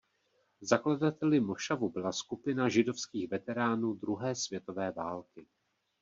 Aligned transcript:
Zakladateli 0.61 1.39
mošavu 1.39 1.89
byla 1.89 2.11
skupina 2.11 2.69
židovských 2.69 3.29
veteránů 3.29 3.93
druhé 3.93 4.35
světové 4.35 4.91
války. 4.91 5.47